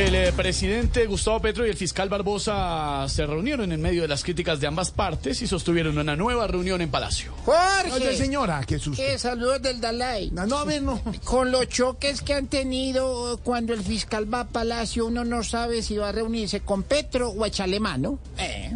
El 0.00 0.14
eh, 0.14 0.32
presidente 0.32 1.04
Gustavo 1.04 1.40
Petro 1.40 1.66
y 1.66 1.68
el 1.68 1.76
fiscal 1.76 2.08
Barbosa 2.08 3.06
se 3.06 3.26
reunieron 3.26 3.70
en 3.70 3.82
medio 3.82 4.00
de 4.00 4.08
las 4.08 4.24
críticas 4.24 4.58
de 4.58 4.66
ambas 4.66 4.90
partes 4.90 5.42
y 5.42 5.46
sostuvieron 5.46 5.98
una 5.98 6.16
nueva 6.16 6.46
reunión 6.46 6.80
en 6.80 6.90
Palacio. 6.90 7.32
Jorge. 7.44 7.92
Oye, 7.92 8.16
señora, 8.16 8.64
qué 8.66 8.78
susto. 8.78 9.02
¿Qué 9.02 9.18
saludos 9.18 9.60
del 9.60 9.78
Dalai? 9.78 10.30
No, 10.30 10.46
no, 10.46 10.56
a 10.56 10.64
ver, 10.64 10.80
no. 10.80 11.02
Con 11.24 11.52
los 11.52 11.68
choques 11.68 12.22
que 12.22 12.32
han 12.32 12.46
tenido 12.46 13.38
cuando 13.44 13.74
el 13.74 13.82
fiscal 13.82 14.32
va 14.32 14.40
a 14.40 14.48
Palacio, 14.48 15.04
uno 15.04 15.22
no 15.22 15.44
sabe 15.44 15.82
si 15.82 15.98
va 15.98 16.08
a 16.08 16.12
reunirse 16.12 16.60
con 16.60 16.82
Petro 16.82 17.28
o 17.28 17.44
a 17.44 17.48
echarle 17.48 17.78
mano. 17.78 18.18
Eh. 18.38 18.72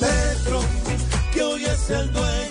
Petro, 0.00 0.60
que 1.32 1.42
hoy 1.42 1.64
es 1.64 1.90
el 1.90 2.12
dueño 2.12 2.45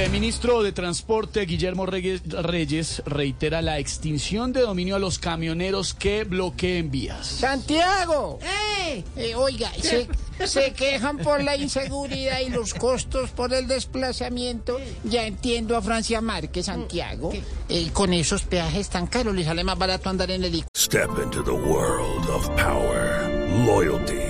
El 0.00 0.06
eh, 0.06 0.08
ministro 0.08 0.62
de 0.62 0.72
Transporte, 0.72 1.44
Guillermo 1.44 1.84
Reyes, 1.84 2.22
Reyes, 2.24 3.02
reitera 3.04 3.60
la 3.60 3.78
extinción 3.78 4.50
de 4.50 4.62
dominio 4.62 4.96
a 4.96 4.98
los 4.98 5.18
camioneros 5.18 5.92
que 5.92 6.24
bloqueen 6.24 6.90
vías. 6.90 7.26
Santiago. 7.26 8.38
Eh, 9.14 9.34
oiga, 9.34 9.70
se, 9.78 10.08
se 10.46 10.72
quejan 10.72 11.18
por 11.18 11.42
la 11.42 11.54
inseguridad 11.54 12.40
y 12.40 12.48
los 12.48 12.72
costos 12.72 13.28
por 13.32 13.52
el 13.52 13.68
desplazamiento. 13.68 14.78
Ya 15.04 15.26
entiendo 15.26 15.76
a 15.76 15.82
Francia 15.82 16.22
Márquez, 16.22 16.64
Santiago. 16.64 17.30
Eh, 17.68 17.90
con 17.92 18.14
esos 18.14 18.42
peajes 18.44 18.88
tan 18.88 19.06
caros, 19.06 19.34
le 19.34 19.44
sale 19.44 19.64
más 19.64 19.76
barato 19.76 20.08
andar 20.08 20.30
en 20.30 20.44
el 20.44 20.64
Step 20.74 21.10
into 21.22 21.44
the 21.44 21.50
world 21.50 22.26
of 22.30 22.48
power, 22.56 23.28
loyalty, 23.66 24.29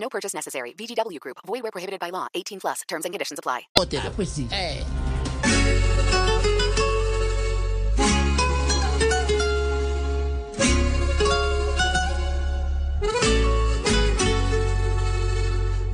No 0.00 0.08
purchase 0.08 0.32
necessary. 0.34 0.72
VGW 0.72 1.20
Group. 1.20 1.36
Void 1.46 1.62
where 1.62 1.70
prohibited 1.70 2.00
by 2.00 2.10
law. 2.10 2.26
18 2.34 2.60
plus. 2.60 2.82
Terms 2.88 3.04
and 3.04 3.12
conditions 3.12 3.38
apply. 3.38 3.68
Ah, 3.76 4.12
pues 4.16 4.30
sí. 4.30 4.48
Eh. 4.50 4.84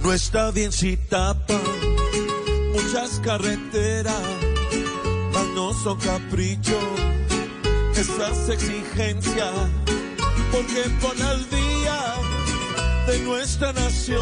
No 0.02 0.12
está 0.12 0.52
bien 0.52 0.70
si 0.70 0.96
tapa 0.96 1.60
muchas 2.72 3.18
carreteras, 3.24 4.22
mas 5.32 5.46
no 5.48 5.74
son 5.74 5.98
capricho 5.98 6.78
esas 7.92 8.48
exigencias, 8.50 9.52
porque 10.52 10.84
pone 11.00 11.22
al 11.22 11.50
día 11.50 12.25
de 13.06 13.18
nuestra 13.20 13.72
nación, 13.72 14.20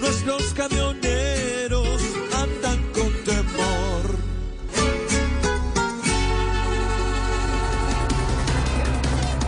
nuestros 0.00 0.54
camioneros 0.54 2.00
andan 2.34 2.82
con 2.92 3.12
temor. 3.24 4.16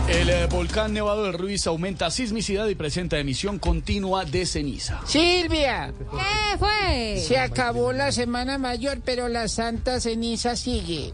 El 0.09 0.29
eh, 0.29 0.45
volcán 0.47 0.93
Nevado 0.93 1.23
del 1.23 1.33
Ruiz 1.33 1.65
aumenta 1.67 2.11
sismicidad 2.11 2.67
y 2.67 2.75
presenta 2.75 3.17
emisión 3.17 3.59
continua 3.59 4.23
de 4.25 4.45
ceniza. 4.45 5.01
Silvia, 5.05 5.93
¿Qué 5.97 6.57
fue? 6.59 7.17
se 7.25 7.37
acabó 7.37 7.91
la 7.91 8.11
semana 8.11 8.57
mayor, 8.57 8.99
pero 9.03 9.27
la 9.27 9.47
santa 9.47 9.99
ceniza 9.99 10.55
sigue. 10.55 11.13